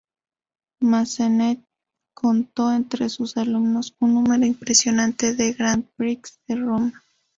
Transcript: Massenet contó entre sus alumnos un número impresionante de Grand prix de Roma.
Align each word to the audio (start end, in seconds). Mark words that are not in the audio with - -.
Massenet 0.79 1.63
contó 2.15 2.71
entre 2.73 3.07
sus 3.09 3.37
alumnos 3.37 3.95
un 3.99 4.15
número 4.15 4.47
impresionante 4.47 5.35
de 5.35 5.53
Grand 5.53 5.85
prix 5.95 6.39
de 6.47 6.55
Roma. 6.55 7.03